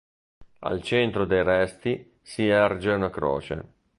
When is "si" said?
2.23-2.47